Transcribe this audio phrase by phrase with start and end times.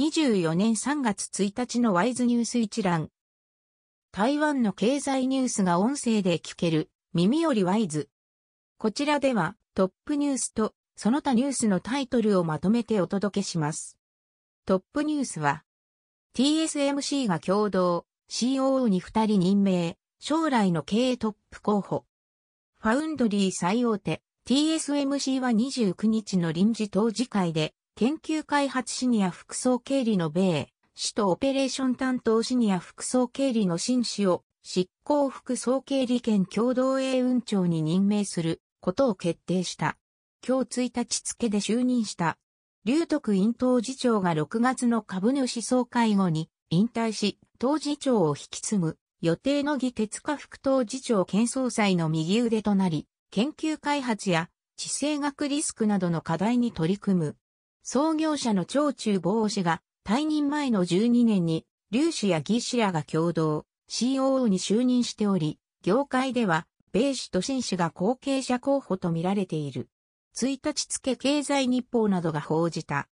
[0.00, 3.10] 2024年3月1日のワイズニュース一覧。
[4.12, 8.08] 台湾の経済ニュースが音声で聞ける、耳よりワイズ。
[8.78, 13.98] こちらでは、トップニュースと、その他ニュースのタイトルをまとめてお届けします。
[14.64, 15.64] トップニュースは、
[16.34, 22.06] TSMC が共同、COO に2人任命、将来の経営トップ候補。
[22.78, 39.98] ファウンドリー最大手、TSMC は29日の臨時当事会で、研究開発シニア副総経理の米、首都オペレーション担当シニア副総経理の新氏を執行副総経理兼共同営運長に任命することを決定した。
[40.48, 42.38] 今日1日付で就任した。
[42.86, 57.36] 劉徳院当次長が6月の株主総会後に引退し、当次長を引き継ぐ予定の義哲家副当次長兼総裁の右腕となり、研究開発や地政学リスクなどの課題に取り組む。
[57.82, 69.88] 創業者の長中坊氏が退任前の12年に、劉氏や義氏らが共同、COO に就任しており、業界では、米氏と新氏が後継者候補と見られている。
[70.36, 73.08] 1日付経済日報などが報じた。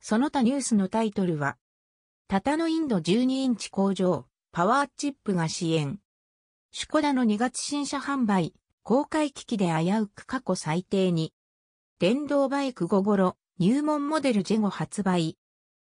[0.00, 1.56] その他ニュースのタイトルは、
[2.28, 5.98] タタのインド12インチ工場、パワーチップが支援。
[6.72, 11.32] シュコダの2月新車販売、公開機器で危うく過去最低に。
[11.98, 15.38] 電動バイク5ごろ、入門モデルジェゴ発売。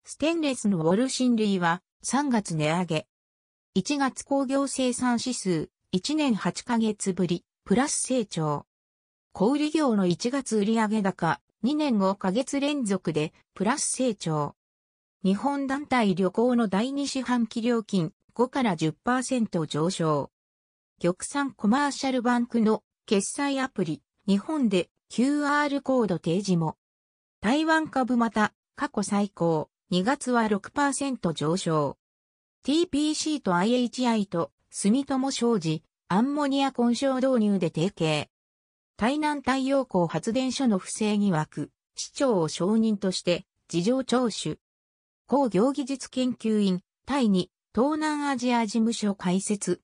[0.03, 3.07] ステンレスのウォルシン類は3月値上げ。
[3.75, 8.67] 1月工業生産指数1年8ヶ月ぶり、プラス成長。
[9.33, 14.53] 小売業の1月売上高2年5ヶ月連続でプラス成長。
[15.23, 20.29] 日本団体旅行の第2四半期料金5から10%上昇。
[21.01, 26.77] 玉産コマーシャルバンクの決済アプリ、日本で QR コード提示も。
[27.39, 31.97] 台湾株また、過去最高、2月は6%上昇。
[32.65, 38.29] TPC と IHI と住友商事、アンモニア混焼導入で提携。
[38.97, 44.57] 台南太陽光発電所の不正疑惑、市長を承認として事情聴取。
[45.27, 49.81] 工業技術研究院、タイに東南アジア事務所開設。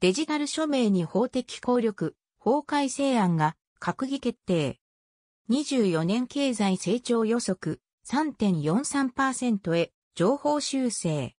[0.00, 4.81] デジタル署名に法的効力、法改正案が閣議決定。
[5.52, 11.34] 24年経済成長予測3.43%へ情報修正。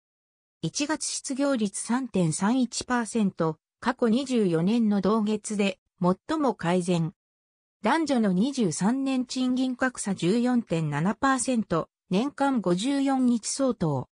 [0.62, 7.15] 1月失業率3.31%、過去24年の同月で最も改善。
[7.83, 14.11] 男女の23年賃金格差14.7%、年間54日相当。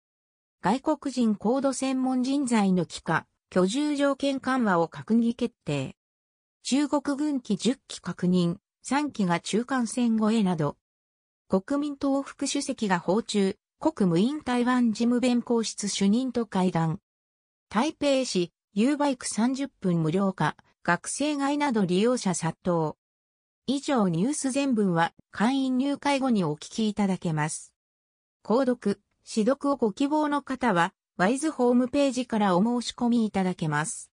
[0.61, 5.95] 外国人コード専門人材の帰化、居住条件緩和を閣議決定。
[6.61, 8.57] 中国軍機10機確認、
[8.89, 10.77] 3機が中間線越えなど、
[11.49, 17.01] 国民党副主席が訪中、国務院台湾事務弁公室主任と会談。
[17.67, 22.95] 台北市、U バイク30分無料化、学生街など利用者殺到。
[23.65, 27.73] 以上ニュース全文は会員入会後にお聞きいただけます。
[28.41, 34.05] 購読、指読をご希望の方は、ワイズホームページからお申し込みいただけます。